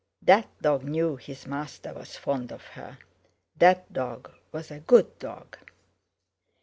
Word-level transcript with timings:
That 0.23 0.47
dog 0.59 0.83
knew 0.83 1.15
his 1.15 1.45
master 1.45 1.93
was 1.93 2.17
fond 2.17 2.51
of 2.51 2.63
her; 2.69 2.97
that 3.55 3.93
dog 3.93 4.31
was 4.51 4.71
a 4.71 4.79
good 4.79 5.19
dog. 5.19 5.57